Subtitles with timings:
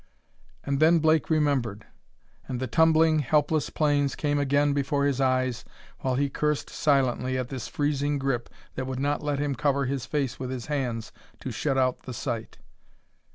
[0.63, 1.85] And then Blake remembered.
[2.47, 5.63] And the tumbling, helpless planes came again before his eyes
[5.99, 10.07] while he cursed silently at this freezing grip that would not let him cover his
[10.07, 11.11] face with his hands
[11.41, 12.57] to shut out the sight.